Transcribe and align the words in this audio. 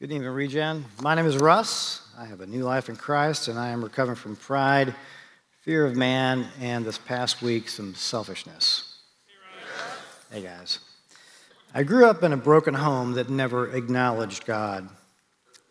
Good 0.00 0.12
evening, 0.12 0.30
Regen. 0.30 0.86
My 1.02 1.14
name 1.14 1.26
is 1.26 1.36
Russ. 1.36 2.00
I 2.16 2.24
have 2.24 2.40
a 2.40 2.46
new 2.46 2.64
life 2.64 2.88
in 2.88 2.96
Christ, 2.96 3.48
and 3.48 3.58
I 3.58 3.68
am 3.68 3.84
recovering 3.84 4.16
from 4.16 4.34
pride, 4.34 4.94
fear 5.60 5.84
of 5.84 5.94
man, 5.94 6.46
and 6.58 6.86
this 6.86 6.96
past 6.96 7.42
week, 7.42 7.68
some 7.68 7.94
selfishness. 7.94 8.96
Hey, 10.32 10.40
guys. 10.40 10.78
I 11.74 11.82
grew 11.82 12.06
up 12.06 12.22
in 12.22 12.32
a 12.32 12.38
broken 12.38 12.72
home 12.72 13.12
that 13.12 13.28
never 13.28 13.76
acknowledged 13.76 14.46
God. 14.46 14.88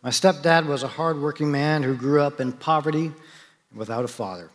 My 0.00 0.10
stepdad 0.10 0.66
was 0.66 0.84
a 0.84 0.88
hardworking 0.88 1.50
man 1.50 1.82
who 1.82 1.96
grew 1.96 2.22
up 2.22 2.40
in 2.40 2.52
poverty 2.52 3.10
without 3.74 4.04
a 4.04 4.08
father. 4.08 4.48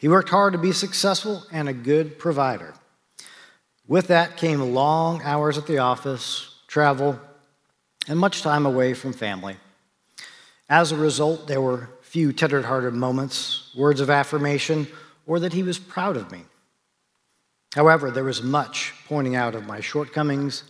He 0.00 0.06
worked 0.06 0.28
hard 0.28 0.52
to 0.52 0.58
be 0.60 0.70
successful 0.70 1.42
and 1.50 1.68
a 1.68 1.72
good 1.72 2.16
provider. 2.16 2.74
With 3.88 4.06
that 4.06 4.36
came 4.36 4.60
long 4.60 5.20
hours 5.24 5.58
at 5.58 5.66
the 5.66 5.78
office, 5.78 6.60
travel, 6.68 7.18
and 8.08 8.18
much 8.18 8.42
time 8.42 8.66
away 8.66 8.94
from 8.94 9.12
family. 9.12 9.56
As 10.68 10.92
a 10.92 10.96
result, 10.96 11.46
there 11.46 11.60
were 11.60 11.88
few 12.02 12.32
tender 12.32 12.62
hearted 12.62 12.94
moments, 12.94 13.70
words 13.74 14.00
of 14.00 14.10
affirmation, 14.10 14.86
or 15.26 15.40
that 15.40 15.52
he 15.52 15.62
was 15.62 15.78
proud 15.78 16.16
of 16.16 16.30
me. 16.30 16.42
However, 17.74 18.10
there 18.10 18.24
was 18.24 18.42
much 18.42 18.92
pointing 19.08 19.34
out 19.34 19.54
of 19.54 19.66
my 19.66 19.80
shortcomings, 19.80 20.64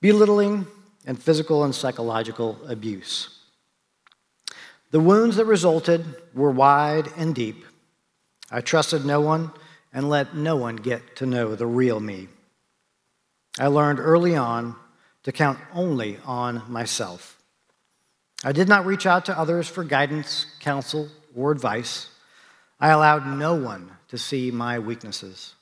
belittling, 0.00 0.66
and 1.06 1.20
physical 1.20 1.64
and 1.64 1.74
psychological 1.74 2.58
abuse. 2.68 3.38
The 4.90 5.00
wounds 5.00 5.36
that 5.36 5.46
resulted 5.46 6.04
were 6.34 6.50
wide 6.50 7.08
and 7.16 7.34
deep. 7.34 7.64
I 8.50 8.60
trusted 8.60 9.06
no 9.06 9.20
one 9.20 9.52
and 9.92 10.10
let 10.10 10.34
no 10.34 10.56
one 10.56 10.76
get 10.76 11.16
to 11.16 11.26
know 11.26 11.54
the 11.54 11.66
real 11.66 12.00
me. 12.00 12.28
I 13.58 13.68
learned 13.68 13.98
early 13.98 14.36
on 14.36 14.76
to 15.22 15.32
count 15.32 15.58
only 15.74 16.18
on 16.24 16.62
myself. 16.70 17.38
I 18.42 18.52
did 18.52 18.68
not 18.68 18.86
reach 18.86 19.06
out 19.06 19.26
to 19.26 19.38
others 19.38 19.68
for 19.68 19.84
guidance, 19.84 20.46
counsel, 20.60 21.08
or 21.36 21.52
advice. 21.52 22.08
I 22.80 22.88
allowed 22.88 23.26
no 23.26 23.54
one 23.54 23.90
to 24.08 24.16
see 24.16 24.50
my 24.50 24.78
weaknesses. 24.78 25.54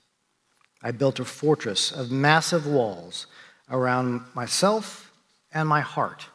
I 0.83 0.93
built 0.93 1.19
a 1.19 1.25
fortress 1.25 1.91
of 1.91 2.13
massive 2.13 2.67
walls 2.67 3.27
around 3.69 4.23
myself 4.35 5.11
and 5.53 5.69
my 5.69 5.81
heart. 5.81 6.27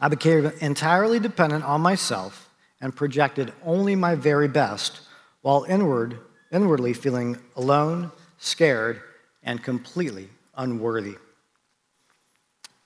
I 0.00 0.08
became 0.08 0.46
entirely 0.60 1.18
dependent 1.18 1.64
on 1.64 1.80
myself 1.80 2.48
and 2.80 2.94
projected 2.94 3.52
only 3.64 3.96
my 3.96 4.14
very 4.14 4.48
best 4.48 5.00
while 5.42 5.64
inward, 5.64 6.18
inwardly 6.52 6.92
feeling 6.92 7.38
alone, 7.56 8.12
scared, 8.38 9.00
and 9.42 9.62
completely 9.62 10.28
unworthy. 10.56 11.16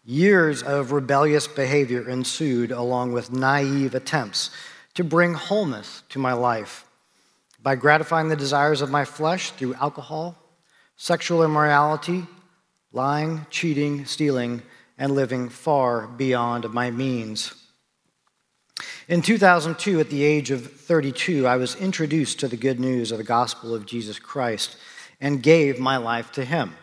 Years 0.08 0.62
of 0.62 0.92
rebellious 0.92 1.48
behavior 1.48 2.08
ensued, 2.08 2.70
along 2.70 3.12
with 3.12 3.32
naive 3.32 3.92
attempts 3.92 4.50
to 4.94 5.02
bring 5.02 5.34
wholeness 5.34 6.04
to 6.10 6.20
my 6.20 6.32
life 6.32 6.86
by 7.60 7.74
gratifying 7.74 8.28
the 8.28 8.36
desires 8.36 8.80
of 8.80 8.88
my 8.88 9.04
flesh 9.04 9.50
through 9.50 9.74
alcohol, 9.74 10.38
sexual 10.96 11.42
immorality, 11.42 12.24
lying, 12.92 13.46
cheating, 13.50 14.04
stealing, 14.04 14.62
and 14.96 15.12
living 15.12 15.48
far 15.48 16.06
beyond 16.06 16.72
my 16.72 16.88
means. 16.88 17.52
In 19.08 19.22
2002, 19.22 19.98
at 19.98 20.10
the 20.10 20.22
age 20.22 20.52
of 20.52 20.70
32, 20.70 21.48
I 21.48 21.56
was 21.56 21.74
introduced 21.74 22.38
to 22.38 22.48
the 22.48 22.56
good 22.56 22.78
news 22.78 23.10
of 23.10 23.18
the 23.18 23.24
gospel 23.24 23.74
of 23.74 23.86
Jesus 23.86 24.20
Christ 24.20 24.77
and 25.20 25.42
gave 25.42 25.80
my 25.80 25.96
life 25.96 26.30
to 26.32 26.44
Him. 26.44 26.74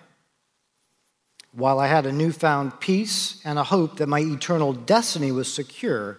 While 1.55 1.79
I 1.79 1.85
had 1.85 2.07
a 2.07 2.11
newfound 2.11 2.79
peace 2.79 3.39
and 3.45 3.59
a 3.59 3.63
hope 3.63 3.97
that 3.97 4.07
my 4.07 4.19
eternal 4.19 4.73
destiny 4.73 5.31
was 5.31 5.53
secure, 5.53 6.17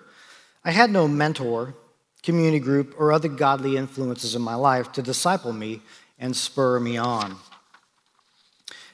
I 0.64 0.70
had 0.70 0.90
no 0.90 1.08
mentor, 1.08 1.74
community 2.22 2.60
group, 2.60 2.94
or 2.96 3.10
other 3.10 3.28
godly 3.28 3.76
influences 3.76 4.36
in 4.36 4.42
my 4.42 4.54
life 4.54 4.92
to 4.92 5.02
disciple 5.02 5.52
me 5.52 5.82
and 6.20 6.36
spur 6.36 6.78
me 6.78 6.96
on. 6.96 7.36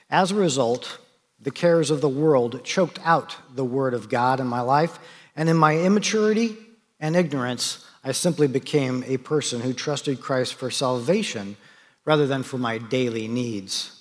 As 0.09 0.31
a 0.31 0.37
result, 0.37 0.99
the 1.39 1.51
cares 1.51 1.91
of 1.91 2.01
the 2.01 2.09
world 2.09 2.65
choked 2.65 2.99
out 3.05 3.37
the 3.55 3.65
word 3.65 3.93
of 3.93 4.09
God 4.09 4.41
in 4.41 4.47
my 4.47 4.63
life, 4.63 4.99
and 5.37 5.49
in 5.49 5.59
my 5.59 5.77
immaturity 5.77 6.57
and 6.99 7.17
ignorance, 7.17 7.87
I 8.03 8.13
simply 8.13 8.47
became 8.47 9.05
a 9.07 9.19
person 9.19 9.61
who 9.61 9.75
trusted 9.75 10.23
Christ 10.23 10.55
for 10.55 10.71
salvation 10.71 11.59
rather 12.07 12.27
than 12.27 12.43
for 12.43 12.57
my 12.57 12.79
daily 12.79 13.29
needs. 13.29 14.00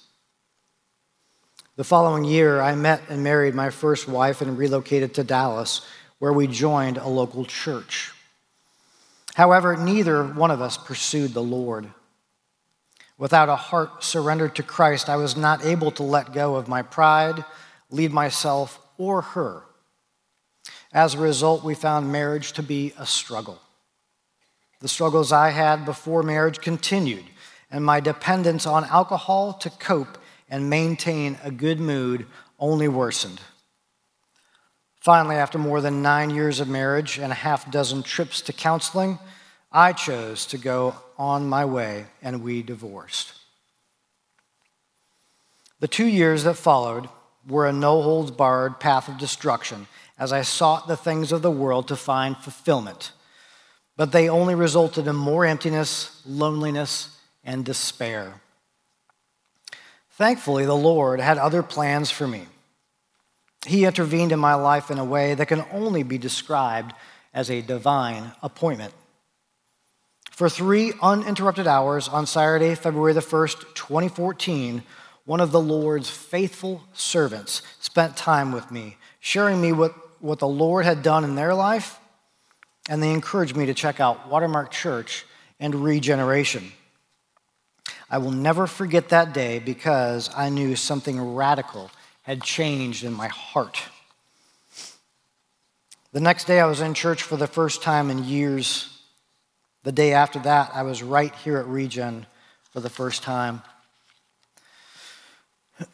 The 1.79 1.85
following 1.85 2.25
year, 2.25 2.59
I 2.59 2.75
met 2.75 3.03
and 3.07 3.23
married 3.23 3.55
my 3.55 3.69
first 3.69 4.05
wife 4.05 4.41
and 4.41 4.57
relocated 4.57 5.13
to 5.13 5.23
Dallas, 5.23 5.79
where 6.17 6.33
we 6.33 6.45
joined 6.45 6.97
a 6.97 7.07
local 7.07 7.45
church. 7.45 8.11
However, 9.35 9.77
neither 9.77 10.25
one 10.25 10.51
of 10.51 10.61
us 10.61 10.77
pursued 10.77 11.33
the 11.33 11.41
Lord. 11.41 11.87
Without 13.17 13.47
a 13.47 13.55
heart 13.55 14.03
surrendered 14.03 14.55
to 14.55 14.61
Christ, 14.61 15.07
I 15.07 15.15
was 15.15 15.37
not 15.37 15.63
able 15.63 15.89
to 15.91 16.03
let 16.03 16.33
go 16.33 16.55
of 16.55 16.67
my 16.67 16.81
pride, 16.81 17.45
lead 17.89 18.11
myself 18.11 18.77
or 18.97 19.21
her. 19.21 19.63
As 20.91 21.13
a 21.13 21.19
result, 21.19 21.63
we 21.63 21.75
found 21.75 22.11
marriage 22.11 22.51
to 22.51 22.61
be 22.61 22.91
a 22.99 23.05
struggle. 23.05 23.61
The 24.81 24.89
struggles 24.89 25.31
I 25.31 25.51
had 25.51 25.85
before 25.85 26.23
marriage 26.23 26.59
continued, 26.59 27.23
and 27.71 27.85
my 27.85 28.01
dependence 28.01 28.65
on 28.65 28.83
alcohol 28.83 29.53
to 29.53 29.69
cope 29.69 30.17
and 30.49 30.69
maintain 30.69 31.37
a 31.43 31.51
good 31.51 31.79
mood 31.79 32.25
only 32.59 32.87
worsened. 32.87 33.39
Finally, 34.99 35.35
after 35.35 35.57
more 35.57 35.79
than 35.79 36.01
nine 36.01 36.29
years 36.29 36.59
of 36.59 36.67
marriage 36.67 37.17
and 37.17 37.31
a 37.31 37.35
half 37.35 37.71
dozen 37.71 38.03
trips 38.03 38.41
to 38.41 38.53
counseling, 38.53 39.17
I 39.71 39.93
chose 39.93 40.45
to 40.47 40.57
go 40.57 40.95
on 41.17 41.47
my 41.47 41.65
way 41.65 42.07
and 42.21 42.43
we 42.43 42.63
divorced. 42.63 43.33
The 45.79 45.87
two 45.87 46.07
years 46.07 46.43
that 46.43 46.55
followed 46.55 47.07
were 47.47 47.67
a 47.67 47.71
no 47.71 48.01
holds 48.01 48.31
barred 48.31 48.79
path 48.79 49.07
of 49.07 49.17
destruction 49.17 49.87
as 50.17 50.33
I 50.33 50.41
sought 50.41 50.87
the 50.87 50.97
things 50.97 51.31
of 51.31 51.41
the 51.41 51.51
world 51.51 51.87
to 51.87 51.95
find 51.95 52.35
fulfillment. 52.35 53.13
But 53.95 54.11
they 54.11 54.29
only 54.29 54.55
resulted 54.55 55.07
in 55.07 55.15
more 55.15 55.45
emptiness, 55.45 56.21
loneliness, 56.25 57.17
and 57.43 57.63
despair. 57.63 58.41
Thankfully, 60.19 60.65
the 60.65 60.75
Lord 60.75 61.21
had 61.21 61.37
other 61.37 61.63
plans 61.63 62.11
for 62.11 62.27
me. 62.27 62.43
He 63.65 63.85
intervened 63.85 64.33
in 64.33 64.39
my 64.39 64.53
life 64.53 64.91
in 64.91 64.99
a 64.99 65.05
way 65.05 65.33
that 65.33 65.47
can 65.47 65.63
only 65.71 66.03
be 66.03 66.17
described 66.17 66.93
as 67.33 67.49
a 67.49 67.61
divine 67.61 68.33
appointment. 68.43 68.93
For 70.29 70.49
three 70.49 70.91
uninterrupted 71.01 71.67
hours 71.67 72.09
on 72.09 72.25
Saturday, 72.25 72.75
February 72.75 73.13
the 73.13 73.21
1st, 73.21 73.73
2014, 73.75 74.83
one 75.23 75.39
of 75.39 75.53
the 75.53 75.61
Lord's 75.61 76.09
faithful 76.09 76.83
servants 76.91 77.61
spent 77.79 78.17
time 78.17 78.51
with 78.51 78.69
me, 78.71 78.97
sharing 79.21 79.61
me 79.61 79.71
what, 79.71 79.93
what 80.21 80.39
the 80.39 80.47
Lord 80.49 80.83
had 80.83 81.01
done 81.01 81.23
in 81.23 81.35
their 81.35 81.53
life, 81.53 81.97
and 82.89 83.01
they 83.01 83.13
encouraged 83.13 83.55
me 83.55 83.67
to 83.67 83.73
check 83.73 84.01
out 84.01 84.27
Watermark 84.27 84.69
Church 84.71 85.25
and 85.61 85.73
Regeneration. 85.75 86.73
I 88.09 88.17
will 88.17 88.31
never 88.31 88.67
forget 88.67 89.09
that 89.09 89.33
day 89.33 89.59
because 89.59 90.29
I 90.35 90.49
knew 90.49 90.75
something 90.75 91.35
radical 91.35 91.91
had 92.23 92.43
changed 92.43 93.03
in 93.03 93.13
my 93.13 93.27
heart. 93.27 93.81
The 96.11 96.19
next 96.19 96.45
day, 96.45 96.59
I 96.59 96.65
was 96.65 96.81
in 96.81 96.93
church 96.93 97.23
for 97.23 97.37
the 97.37 97.47
first 97.47 97.83
time 97.83 98.09
in 98.09 98.23
years. 98.23 98.99
The 99.83 99.91
day 99.91 100.13
after 100.13 100.39
that, 100.39 100.71
I 100.73 100.83
was 100.83 101.03
right 101.03 101.33
here 101.35 101.57
at 101.57 101.67
Regen 101.67 102.25
for 102.71 102.79
the 102.79 102.89
first 102.89 103.23
time. 103.23 103.61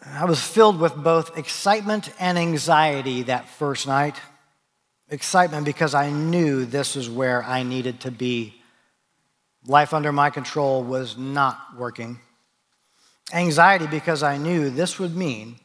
I 0.05 0.25
was 0.25 0.41
filled 0.41 0.79
with 0.79 0.95
both 0.95 1.37
excitement 1.37 2.09
and 2.19 2.37
anxiety 2.37 3.23
that 3.23 3.47
first 3.49 3.87
night. 3.87 4.15
Excitement 5.09 5.65
because 5.65 5.93
I 5.93 6.09
knew 6.09 6.65
this 6.65 6.95
was 6.95 7.09
where 7.09 7.43
I 7.43 7.63
needed 7.63 7.99
to 8.01 8.11
be 8.11 8.61
Life 9.67 9.93
under 9.93 10.11
my 10.11 10.29
control 10.29 10.83
was 10.83 11.17
not 11.17 11.75
working. 11.77 12.19
Anxiety 13.33 13.87
because 13.87 14.21
I 14.21 14.37
knew 14.37 14.69
this 14.69 14.99
would 14.99 15.15
mean 15.15 15.55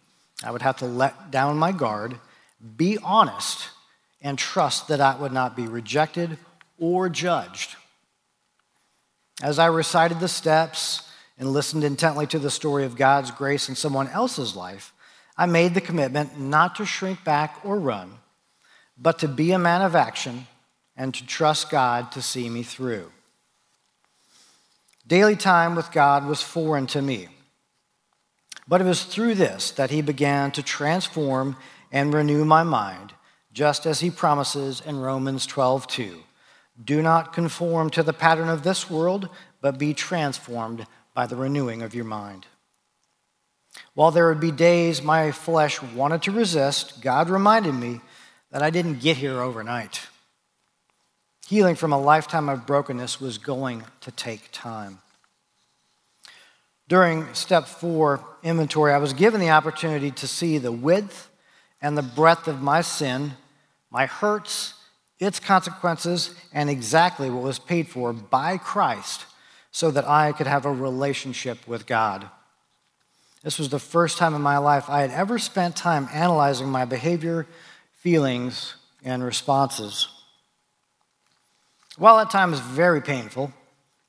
I 0.42 0.50
would 0.50 0.62
have 0.62 0.78
to 0.78 0.86
let 0.86 1.30
down 1.30 1.58
my 1.58 1.72
guard, 1.72 2.18
be 2.76 2.96
honest, 3.02 3.68
and 4.22 4.38
trust 4.38 4.88
that 4.88 5.00
I 5.00 5.16
would 5.16 5.32
not 5.32 5.54
be 5.54 5.66
rejected 5.66 6.38
or 6.78 7.10
judged. 7.10 7.76
As 9.42 9.58
I 9.58 9.66
recited 9.66 10.20
the 10.20 10.28
steps 10.28 11.02
and 11.38 11.52
listened 11.52 11.84
intently 11.84 12.26
to 12.28 12.38
the 12.38 12.50
story 12.50 12.84
of 12.84 12.96
God's 12.96 13.30
grace 13.30 13.68
in 13.68 13.74
someone 13.74 14.08
else's 14.08 14.56
life, 14.56 14.92
I 15.36 15.46
made 15.46 15.74
the 15.74 15.80
commitment 15.80 16.38
not 16.38 16.76
to 16.76 16.86
shrink 16.86 17.22
back 17.24 17.60
or 17.64 17.78
run, 17.78 18.18
but 18.98 19.18
to 19.20 19.28
be 19.28 19.52
a 19.52 19.58
man 19.58 19.82
of 19.82 19.94
action 19.94 20.46
and 20.96 21.14
to 21.14 21.26
trust 21.26 21.70
God 21.70 22.12
to 22.12 22.22
see 22.22 22.48
me 22.48 22.62
through. 22.62 23.10
Daily 25.10 25.34
time 25.34 25.74
with 25.74 25.90
God 25.90 26.24
was 26.24 26.40
foreign 26.40 26.86
to 26.86 27.02
me. 27.02 27.26
But 28.68 28.80
it 28.80 28.84
was 28.84 29.02
through 29.02 29.34
this 29.34 29.72
that 29.72 29.90
He 29.90 30.02
began 30.02 30.52
to 30.52 30.62
transform 30.62 31.56
and 31.90 32.14
renew 32.14 32.44
my 32.44 32.62
mind, 32.62 33.14
just 33.52 33.86
as 33.86 33.98
he 33.98 34.08
promises 34.08 34.80
in 34.80 35.00
Romans 35.00 35.48
12:2. 35.48 36.22
Do 36.84 37.02
not 37.02 37.32
conform 37.32 37.90
to 37.90 38.04
the 38.04 38.12
pattern 38.12 38.48
of 38.48 38.62
this 38.62 38.88
world, 38.88 39.28
but 39.60 39.80
be 39.80 39.94
transformed 39.94 40.86
by 41.12 41.26
the 41.26 41.34
renewing 41.34 41.82
of 41.82 41.92
your 41.92 42.04
mind. 42.04 42.46
While 43.94 44.12
there 44.12 44.28
would 44.28 44.38
be 44.38 44.52
days 44.52 45.02
my 45.02 45.32
flesh 45.32 45.82
wanted 45.82 46.22
to 46.22 46.30
resist, 46.30 47.00
God 47.00 47.28
reminded 47.28 47.74
me 47.74 48.00
that 48.52 48.62
I 48.62 48.70
didn't 48.70 49.00
get 49.00 49.16
here 49.16 49.40
overnight. 49.40 50.02
Healing 51.50 51.74
from 51.74 51.92
a 51.92 51.98
lifetime 51.98 52.48
of 52.48 52.64
brokenness 52.64 53.20
was 53.20 53.36
going 53.36 53.82
to 54.02 54.12
take 54.12 54.50
time. 54.52 54.98
During 56.86 57.34
step 57.34 57.66
four 57.66 58.24
inventory, 58.44 58.92
I 58.92 58.98
was 58.98 59.14
given 59.14 59.40
the 59.40 59.50
opportunity 59.50 60.12
to 60.12 60.28
see 60.28 60.58
the 60.58 60.70
width 60.70 61.28
and 61.82 61.98
the 61.98 62.02
breadth 62.02 62.46
of 62.46 62.62
my 62.62 62.82
sin, 62.82 63.32
my 63.90 64.06
hurts, 64.06 64.74
its 65.18 65.40
consequences, 65.40 66.36
and 66.52 66.70
exactly 66.70 67.28
what 67.28 67.42
was 67.42 67.58
paid 67.58 67.88
for 67.88 68.12
by 68.12 68.56
Christ 68.56 69.26
so 69.72 69.90
that 69.90 70.06
I 70.06 70.30
could 70.30 70.46
have 70.46 70.66
a 70.66 70.72
relationship 70.72 71.66
with 71.66 71.84
God. 71.84 72.30
This 73.42 73.58
was 73.58 73.70
the 73.70 73.80
first 73.80 74.18
time 74.18 74.36
in 74.36 74.40
my 74.40 74.58
life 74.58 74.88
I 74.88 75.00
had 75.00 75.10
ever 75.10 75.36
spent 75.36 75.74
time 75.74 76.08
analyzing 76.12 76.68
my 76.68 76.84
behavior, 76.84 77.48
feelings, 77.90 78.76
and 79.02 79.24
responses. 79.24 80.19
While 82.00 82.18
at 82.18 82.30
times 82.30 82.60
very 82.60 83.02
painful, 83.02 83.52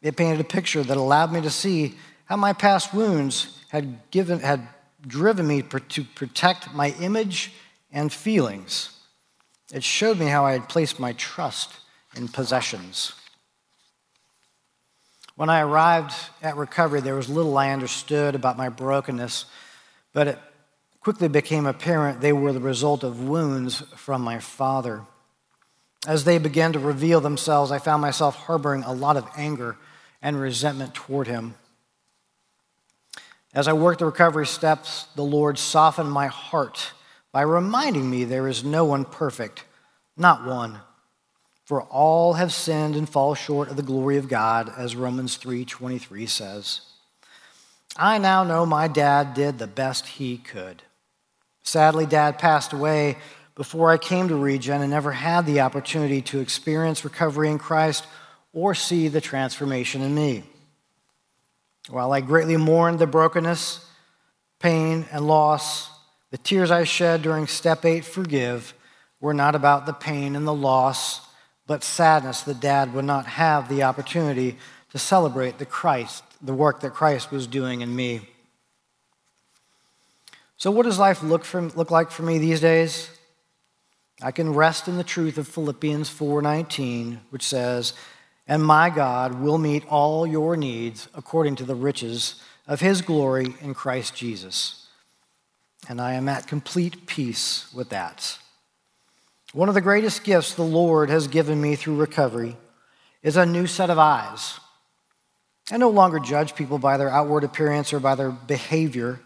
it 0.01 0.15
painted 0.15 0.39
a 0.39 0.45
picture 0.45 0.81
that 0.81 0.95
allowed 0.95 1.33
me 1.33 1.41
to 1.41 1.49
see 1.49 1.95
how 2.23 2.37
my 2.37 2.53
past 2.53 2.93
wounds 2.93 3.59
had, 3.67 4.09
given, 4.11 4.39
had 4.39 4.65
driven 5.05 5.45
me 5.45 5.61
to 5.61 6.05
protect 6.15 6.73
my 6.73 6.95
image 7.01 7.51
and 7.91 8.09
feelings. 8.09 8.97
It 9.73 9.83
showed 9.83 10.17
me 10.17 10.27
how 10.27 10.45
I 10.45 10.53
had 10.53 10.69
placed 10.69 11.01
my 11.01 11.11
trust 11.11 11.81
in 12.15 12.29
possessions. 12.29 13.11
When 15.35 15.49
I 15.49 15.59
arrived 15.59 16.13
at 16.41 16.55
recovery, 16.55 17.01
there 17.01 17.15
was 17.15 17.27
little 17.27 17.57
I 17.57 17.71
understood 17.71 18.35
about 18.35 18.55
my 18.55 18.69
brokenness, 18.69 19.47
but 20.13 20.29
it 20.29 20.39
quickly 21.01 21.27
became 21.27 21.65
apparent 21.65 22.21
they 22.21 22.31
were 22.31 22.53
the 22.53 22.61
result 22.61 23.03
of 23.03 23.27
wounds 23.27 23.81
from 23.97 24.21
my 24.21 24.39
father. 24.39 25.01
As 26.07 26.23
they 26.23 26.39
began 26.39 26.73
to 26.73 26.79
reveal 26.79 27.21
themselves, 27.21 27.71
I 27.71 27.77
found 27.77 28.01
myself 28.01 28.35
harboring 28.35 28.83
a 28.83 28.93
lot 28.93 29.17
of 29.17 29.29
anger 29.35 29.77
and 30.21 30.39
resentment 30.39 30.95
toward 30.95 31.27
him. 31.27 31.55
As 33.53 33.67
I 33.67 33.73
worked 33.73 33.99
the 33.99 34.05
recovery 34.05 34.47
steps, 34.47 35.07
the 35.15 35.23
Lord 35.23 35.59
softened 35.59 36.11
my 36.11 36.27
heart 36.27 36.93
by 37.31 37.41
reminding 37.41 38.09
me 38.09 38.23
there 38.23 38.47
is 38.47 38.63
no 38.63 38.85
one 38.85 39.05
perfect, 39.05 39.65
not 40.17 40.45
one. 40.45 40.79
For 41.65 41.83
all 41.83 42.33
have 42.33 42.51
sinned 42.51 42.95
and 42.95 43.07
fall 43.07 43.35
short 43.35 43.69
of 43.69 43.75
the 43.75 43.83
glory 43.83 44.17
of 44.17 44.27
God, 44.27 44.73
as 44.75 44.95
Romans 44.95 45.37
3:23 45.37 46.25
says. 46.25 46.81
I 47.95 48.17
now 48.17 48.43
know 48.43 48.65
my 48.65 48.87
dad 48.87 49.33
did 49.33 49.59
the 49.59 49.67
best 49.67 50.05
he 50.07 50.37
could. 50.37 50.83
Sadly, 51.63 52.05
dad 52.05 52.39
passed 52.39 52.73
away 52.73 53.17
before 53.55 53.91
I 53.91 53.97
came 53.97 54.27
to 54.29 54.35
Regen 54.35 54.81
and 54.81 54.91
never 54.91 55.11
had 55.11 55.45
the 55.45 55.61
opportunity 55.61 56.21
to 56.23 56.39
experience 56.39 57.03
recovery 57.03 57.49
in 57.49 57.59
Christ 57.59 58.05
or 58.53 58.75
see 58.75 59.07
the 59.07 59.21
transformation 59.21 60.01
in 60.01 60.13
me. 60.13 60.43
While 61.89 62.13
I 62.13 62.21
greatly 62.21 62.57
mourned 62.57 62.99
the 62.99 63.07
brokenness, 63.07 63.85
pain, 64.59 65.05
and 65.11 65.27
loss, 65.27 65.89
the 66.29 66.37
tears 66.37 66.71
I 66.71 66.83
shed 66.83 67.21
during 67.21 67.47
step 67.47 67.83
eight, 67.85 68.05
forgive, 68.05 68.73
were 69.19 69.33
not 69.33 69.55
about 69.55 69.85
the 69.85 69.93
pain 69.93 70.35
and 70.35 70.47
the 70.47 70.53
loss, 70.53 71.21
but 71.67 71.83
sadness 71.83 72.41
that 72.41 72.59
dad 72.59 72.93
would 72.93 73.05
not 73.05 73.25
have 73.25 73.69
the 73.69 73.83
opportunity 73.83 74.57
to 74.91 74.97
celebrate 74.97 75.57
the 75.57 75.65
Christ, 75.65 76.23
the 76.41 76.53
work 76.53 76.81
that 76.81 76.93
Christ 76.93 77.31
was 77.31 77.47
doing 77.47 77.81
in 77.81 77.95
me. 77.95 78.21
So, 80.57 80.69
what 80.69 80.83
does 80.83 80.99
life 80.99 81.23
look, 81.23 81.43
for, 81.43 81.61
look 81.61 81.89
like 81.89 82.11
for 82.11 82.23
me 82.23 82.37
these 82.37 82.61
days? 82.61 83.09
I 84.21 84.31
can 84.31 84.53
rest 84.53 84.87
in 84.87 84.97
the 84.97 85.03
truth 85.03 85.37
of 85.37 85.47
Philippians 85.47 86.09
4:19, 86.09 87.21
which 87.29 87.47
says, 87.47 87.93
"And 88.47 88.63
my 88.63 88.89
God 88.89 89.41
will 89.41 89.57
meet 89.57 89.87
all 89.87 90.27
your 90.27 90.55
needs 90.55 91.07
according 91.13 91.55
to 91.57 91.65
the 91.65 91.75
riches 91.75 92.35
of 92.67 92.81
his 92.81 93.01
glory 93.01 93.55
in 93.61 93.73
Christ 93.73 94.15
Jesus." 94.15 94.81
and 95.87 95.99
I 95.99 96.13
am 96.13 96.29
at 96.29 96.47
complete 96.47 97.05
peace 97.07 97.71
with 97.73 97.89
that. 97.89 98.37
One 99.53 99.67
of 99.67 99.75
the 99.75 99.81
greatest 99.81 100.23
gifts 100.23 100.53
the 100.53 100.63
Lord 100.63 101.09
has 101.09 101.27
given 101.27 101.61
me 101.61 101.75
through 101.75 101.97
recovery 101.97 102.55
is 103.21 103.37
a 103.37 103.45
new 103.45 103.67
set 103.67 103.89
of 103.89 103.99
eyes. 103.99 104.59
I 105.71 105.77
no 105.77 105.89
longer 105.89 106.19
judge 106.19 106.55
people 106.55 106.79
by 106.79 106.97
their 106.97 107.09
outward 107.09 107.43
appearance 107.43 107.93
or 107.93 107.99
by 107.99 108.15
their 108.15 108.31
behavior. 108.31 109.19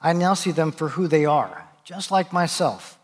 I 0.00 0.12
now 0.12 0.34
see 0.34 0.50
them 0.50 0.72
for 0.72 0.90
who 0.90 1.08
they 1.08 1.24
are, 1.24 1.66
just 1.84 2.10
like 2.10 2.32
myself, 2.32 2.97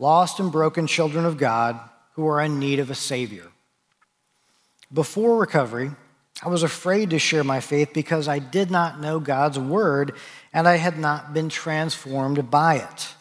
lost 0.00 0.40
and 0.40 0.50
broken 0.50 0.86
children 0.86 1.26
of 1.26 1.36
God 1.36 1.78
who 2.14 2.26
are 2.26 2.40
in 2.40 2.58
need 2.58 2.80
of 2.80 2.90
a 2.90 2.94
Savior. 2.94 3.46
Before 4.92 5.38
recovery, 5.38 5.90
I 6.42 6.48
was 6.48 6.62
afraid 6.62 7.10
to 7.10 7.18
share 7.18 7.44
my 7.44 7.60
faith 7.60 7.90
because 7.92 8.26
I 8.26 8.38
did 8.38 8.70
not 8.70 8.98
know 8.98 9.20
God's 9.20 9.58
word 9.58 10.14
and 10.54 10.66
I 10.66 10.76
had 10.76 10.98
not 10.98 11.34
been 11.34 11.50
transformed 11.50 12.50
by 12.50 12.76
it. 12.76 13.14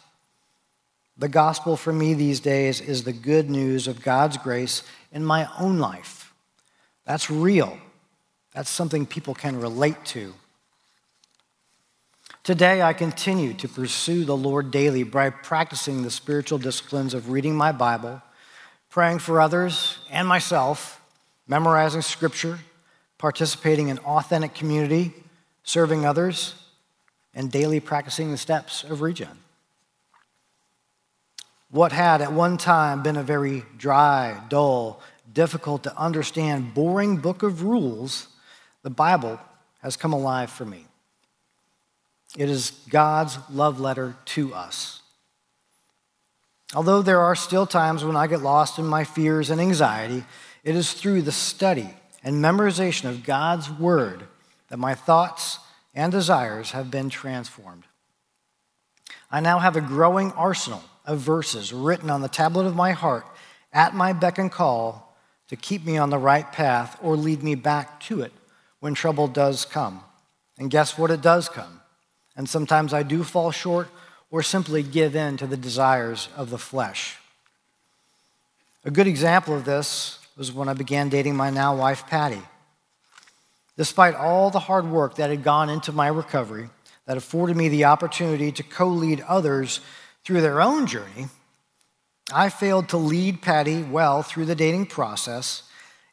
The 1.17 1.27
gospel 1.27 1.75
for 1.75 1.91
me 1.91 2.13
these 2.13 2.39
days 2.39 2.79
is 2.79 3.03
the 3.03 3.11
good 3.11 3.49
news 3.49 3.87
of 3.87 4.01
God's 4.01 4.37
grace 4.37 4.83
in 5.11 5.25
my 5.25 5.49
own 5.59 5.79
life. 5.79 6.33
That's 7.05 7.29
real. 7.29 7.77
That's 8.53 8.69
something 8.69 9.05
people 9.05 9.35
can 9.35 9.59
relate 9.59 10.05
to. 10.05 10.33
Today, 12.49 12.81
I 12.81 12.93
continue 12.93 13.53
to 13.53 13.67
pursue 13.67 14.25
the 14.25 14.35
Lord 14.35 14.71
daily 14.71 15.03
by 15.03 15.29
practicing 15.29 16.01
the 16.01 16.09
spiritual 16.09 16.57
disciplines 16.57 17.13
of 17.13 17.29
reading 17.29 17.55
my 17.55 17.71
Bible, 17.71 18.23
praying 18.89 19.19
for 19.19 19.39
others 19.39 19.99
and 20.09 20.27
myself, 20.27 20.99
memorizing 21.47 22.01
scripture, 22.01 22.57
participating 23.19 23.89
in 23.89 23.99
authentic 23.99 24.55
community, 24.55 25.13
serving 25.61 26.07
others, 26.07 26.55
and 27.35 27.51
daily 27.51 27.79
practicing 27.79 28.31
the 28.31 28.37
steps 28.37 28.83
of 28.83 29.01
regen. 29.01 29.37
What 31.69 31.91
had 31.91 32.19
at 32.19 32.33
one 32.33 32.57
time 32.57 33.03
been 33.03 33.17
a 33.17 33.21
very 33.21 33.63
dry, 33.77 34.41
dull, 34.49 35.03
difficult 35.31 35.83
to 35.83 35.95
understand, 35.95 36.73
boring 36.73 37.17
book 37.17 37.43
of 37.43 37.61
rules, 37.61 38.27
the 38.81 38.89
Bible 38.89 39.39
has 39.83 39.95
come 39.95 40.13
alive 40.13 40.49
for 40.49 40.65
me. 40.65 40.87
It 42.37 42.49
is 42.49 42.71
God's 42.89 43.37
love 43.49 43.79
letter 43.79 44.15
to 44.25 44.53
us. 44.53 45.01
Although 46.75 47.01
there 47.01 47.21
are 47.21 47.35
still 47.35 47.65
times 47.65 48.03
when 48.03 48.15
I 48.15 48.27
get 48.27 48.41
lost 48.41 48.77
in 48.77 48.85
my 48.85 49.03
fears 49.03 49.49
and 49.49 49.59
anxiety, 49.59 50.23
it 50.63 50.75
is 50.75 50.93
through 50.93 51.23
the 51.23 51.31
study 51.31 51.89
and 52.23 52.43
memorization 52.43 53.09
of 53.09 53.23
God's 53.23 53.71
Word 53.71 54.23
that 54.69 54.77
my 54.77 54.93
thoughts 54.93 55.59
and 55.95 56.11
desires 56.11 56.71
have 56.71 56.91
been 56.91 57.09
transformed. 57.09 57.85
I 59.31 59.39
now 59.39 59.59
have 59.59 59.75
a 59.75 59.81
growing 59.81 60.31
arsenal 60.33 60.83
of 61.05 61.19
verses 61.19 61.73
written 61.73 62.09
on 62.11 62.21
the 62.21 62.27
tablet 62.27 62.65
of 62.65 62.75
my 62.75 62.91
heart 62.91 63.25
at 63.73 63.95
my 63.95 64.13
beck 64.13 64.37
and 64.37 64.51
call 64.51 65.15
to 65.47 65.55
keep 65.55 65.83
me 65.83 65.97
on 65.97 66.11
the 66.11 66.17
right 66.17 66.51
path 66.51 66.99
or 67.01 67.15
lead 67.15 67.41
me 67.41 67.55
back 67.55 67.99
to 68.01 68.21
it 68.21 68.31
when 68.79 68.93
trouble 68.93 69.27
does 69.27 69.65
come. 69.65 70.03
And 70.59 70.69
guess 70.69 70.97
what? 70.97 71.09
It 71.09 71.21
does 71.21 71.49
come. 71.49 71.81
And 72.39 72.47
sometimes 72.47 72.93
I 72.93 73.03
do 73.03 73.25
fall 73.25 73.51
short 73.51 73.89
or 74.31 74.41
simply 74.41 74.81
give 74.81 75.13
in 75.13 75.35
to 75.35 75.45
the 75.45 75.57
desires 75.57 76.29
of 76.37 76.51
the 76.51 76.57
flesh. 76.57 77.17
A 78.85 78.91
good 78.91 79.07
example 79.07 79.53
of 79.53 79.65
this 79.65 80.19
was 80.37 80.49
when 80.49 80.69
I 80.69 80.73
began 80.73 81.09
dating 81.09 81.35
my 81.35 81.49
now 81.49 81.75
wife, 81.75 82.07
Patty. 82.07 82.41
Despite 83.75 84.15
all 84.15 84.51
the 84.51 84.59
hard 84.59 84.89
work 84.89 85.15
that 85.15 85.29
had 85.29 85.43
gone 85.43 85.69
into 85.69 85.91
my 85.91 86.07
recovery, 86.07 86.69
that 87.07 87.17
afforded 87.17 87.57
me 87.57 87.67
the 87.67 87.83
opportunity 87.83 88.53
to 88.53 88.63
co 88.63 88.87
lead 88.87 89.19
others 89.27 89.81
through 90.23 90.39
their 90.39 90.61
own 90.61 90.87
journey, 90.87 91.27
I 92.31 92.47
failed 92.47 92.87
to 92.89 92.97
lead 92.97 93.41
Patty 93.41 93.83
well 93.83 94.23
through 94.23 94.45
the 94.45 94.55
dating 94.55 94.85
process, 94.85 95.63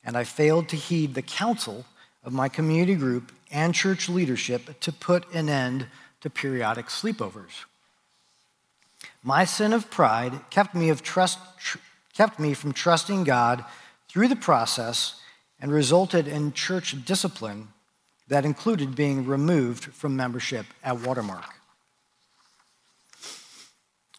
and 0.03 0.17
I 0.17 0.25
failed 0.25 0.69
to 0.71 0.77
heed 0.77 1.15
the 1.15 1.23
counsel 1.23 1.85
of 2.25 2.33
my 2.33 2.49
community 2.49 2.97
group 2.97 3.31
and 3.53 3.73
church 3.73 4.09
leadership 4.09 4.81
to 4.81 4.91
put 4.91 5.33
an 5.33 5.49
end 5.49 5.87
to 6.27 6.31
periodic 6.31 6.87
sleepovers. 6.87 7.67
My 9.23 9.45
sin 9.45 9.73
of 9.73 9.93
pride 9.93 10.33
kept 10.51 10.75
me, 10.75 10.89
of 10.89 11.01
trust, 11.01 11.39
tr- 11.57 11.79
kept 12.15 12.41
me 12.41 12.53
from 12.53 12.73
trusting 12.73 13.23
God 13.23 13.65
through 14.09 14.27
the 14.27 14.35
process 14.35 15.21
and 15.61 15.71
resulted 15.71 16.27
in 16.27 16.53
church 16.53 17.05
discipline 17.05 17.69
that 18.27 18.45
included 18.45 18.97
being 18.97 19.25
removed 19.25 19.85
from 19.85 20.17
membership 20.17 20.67
at 20.83 20.99
Watermark. 20.99 21.55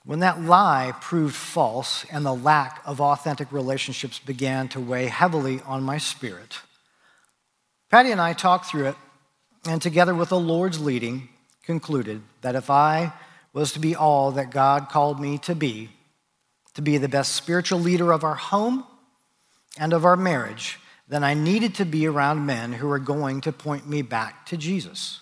When 0.06 0.20
that 0.20 0.42
lie 0.42 0.94
proved 1.02 1.36
false 1.36 2.06
and 2.10 2.26
the 2.26 2.34
lack 2.34 2.82
of 2.86 3.02
authentic 3.02 3.52
relationships 3.52 4.18
began 4.18 4.70
to 4.70 4.80
weigh 4.80 5.08
heavily 5.08 5.60
on 5.66 5.84
my 5.84 5.98
spirit, 5.98 6.60
Patty 7.92 8.12
and 8.12 8.22
I 8.22 8.32
talked 8.32 8.68
through 8.68 8.86
it, 8.86 8.96
and 9.66 9.82
together 9.82 10.16
with 10.16 10.30
the 10.30 10.40
Lord's 10.40 10.80
leading, 10.80 11.28
concluded 11.68 12.24
that 12.42 12.56
if 12.56 12.72
I 12.72 13.14
was 13.54 13.74
to 13.74 13.80
be 13.80 13.96
all 13.96 14.32
that 14.32 14.50
God 14.50 14.90
called 14.90 15.20
me 15.20 15.38
to 15.40 15.54
be, 15.54 15.90
to 16.74 16.82
be 16.82 16.98
the 16.98 17.10
best 17.10 17.36
spiritual 17.36 17.80
leader 17.80 18.12
of 18.12 18.24
our 18.24 18.36
home 18.36 18.86
and 19.78 19.94
of 19.94 20.06
our 20.06 20.16
marriage, 20.16 20.80
then 21.08 21.24
I 21.24 21.34
needed 21.34 21.76
to 21.76 21.86
be 21.86 22.08
around 22.08 22.46
men 22.46 22.74
who 22.74 22.88
were 22.88 23.00
going 23.00 23.42
to 23.42 23.52
point 23.52 23.88
me 23.88 24.02
back 24.02 24.46
to 24.48 24.58
Jesus. 24.58 25.22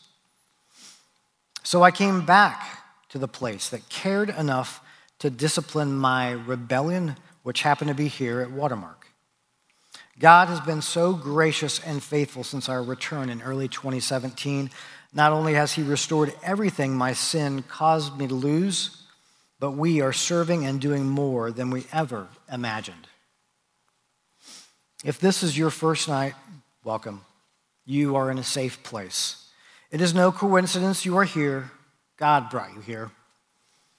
So 1.63 1.81
I 1.81 1.91
came 1.91 2.25
back 2.25 2.83
to 3.09 3.17
the 3.17 3.27
place 3.27 3.69
that 3.69 3.89
cared 3.89 4.29
enough 4.29 4.81
to 5.19 5.29
discipline 5.31 5.93
my 5.93 6.31
rebellion, 6.31 7.15
which 7.41 7.63
happened 7.63 7.89
to 7.89 7.95
be 7.95 8.07
here 8.07 8.41
at 8.41 8.51
Watermark. 8.51 9.07
God 10.19 10.47
has 10.47 10.61
been 10.61 10.81
so 10.81 11.13
gracious 11.13 11.79
and 11.79 12.03
faithful 12.03 12.43
since 12.43 12.69
our 12.69 12.83
return 12.83 13.29
in 13.29 13.41
early 13.41 13.67
2017. 13.67 14.69
Not 15.15 15.31
only 15.31 15.53
has 15.53 15.73
He 15.73 15.81
restored 15.81 16.33
everything 16.43 16.95
my 16.95 17.13
sin 17.13 17.63
caused 17.63 18.17
me 18.17 18.27
to 18.27 18.35
lose, 18.35 19.01
but 19.59 19.71
we 19.71 20.01
are 20.01 20.13
serving 20.13 20.65
and 20.65 20.79
doing 20.79 21.09
more 21.09 21.51
than 21.51 21.71
we 21.71 21.85
ever 21.91 22.27
imagined. 22.51 23.07
If 25.05 25.19
this 25.19 25.41
is 25.41 25.57
your 25.57 25.69
first 25.69 26.09
night, 26.09 26.33
welcome. 26.83 27.21
You 27.85 28.17
are 28.17 28.29
in 28.29 28.37
a 28.37 28.43
safe 28.43 28.83
place. 28.83 29.47
It 29.89 30.01
is 30.01 30.13
no 30.13 30.31
coincidence 30.31 31.05
you 31.05 31.17
are 31.17 31.23
here. 31.23 31.71
God 32.17 32.49
brought 32.49 32.73
you 32.73 32.81
here. 32.81 33.11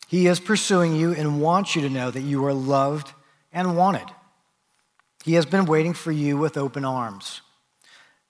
He 0.08 0.26
is 0.26 0.38
pursuing 0.38 0.94
you 0.94 1.12
and 1.12 1.40
wants 1.40 1.74
you 1.74 1.82
to 1.82 1.88
know 1.88 2.10
that 2.10 2.20
you 2.20 2.44
are 2.44 2.52
loved 2.52 3.12
and 3.52 3.76
wanted. 3.76 4.06
He 5.24 5.34
has 5.34 5.46
been 5.46 5.64
waiting 5.64 5.94
for 5.94 6.12
you 6.12 6.36
with 6.36 6.58
open 6.58 6.84
arms. 6.84 7.40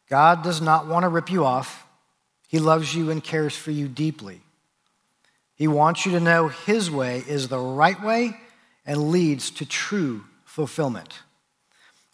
God 0.09 0.45
does 0.45 0.61
not 0.61 0.87
want 0.87 1.03
to 1.03 1.09
rip 1.09 1.31
you 1.31 1.45
off. 1.45 1.86
He 2.57 2.61
loves 2.61 2.95
you 2.95 3.11
and 3.11 3.23
cares 3.23 3.55
for 3.55 3.71
you 3.71 3.87
deeply. 3.87 4.41
He 5.57 5.69
wants 5.69 6.07
you 6.07 6.13
to 6.13 6.21
know 6.21 6.49
His 6.49 6.91
way 6.91 7.23
is 7.29 7.49
the 7.49 7.59
right 7.59 8.03
way 8.03 8.35
and 8.87 9.11
leads 9.11 9.51
to 9.51 9.67
true 9.67 10.25
fulfillment. 10.47 11.19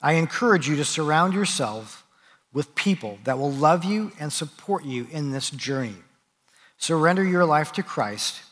I 0.01 0.15
encourage 0.15 0.69
you 0.69 0.75
to 0.75 0.85
surround 0.85 1.33
yourself 1.33 2.05
with 2.53 2.75
people 2.75 3.21
that 3.23 3.39
will 3.39 3.53
love 3.53 3.85
you 3.85 4.11
and 4.19 4.33
support 4.33 4.85
you 4.85 5.07
in 5.13 5.31
this 5.31 5.49
journey. 5.49 5.95
Surrender 6.77 7.23
your 7.23 7.45
life 7.45 7.71
to 7.75 7.85
Christ. 7.85 8.43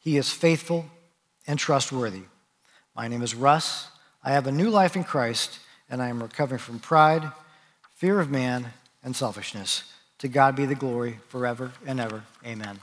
He 0.00 0.16
is 0.16 0.30
faithful 0.30 0.86
and 1.46 1.58
trustworthy. 1.58 2.22
My 2.96 3.06
name 3.06 3.20
is 3.20 3.34
Russ. 3.34 3.88
I 4.22 4.32
have 4.32 4.46
a 4.46 4.50
new 4.50 4.70
life 4.70 4.96
in 4.96 5.04
Christ, 5.04 5.58
and 5.90 6.00
I 6.00 6.08
am 6.08 6.22
recovering 6.22 6.58
from 6.58 6.78
pride, 6.78 7.30
fear 7.96 8.18
of 8.18 8.30
man, 8.30 8.72
and 9.02 9.14
selfishness. 9.14 9.82
To 10.24 10.28
God 10.28 10.56
be 10.56 10.64
the 10.64 10.74
glory 10.74 11.18
forever 11.28 11.70
and 11.84 12.00
ever. 12.00 12.22
Amen. 12.46 12.80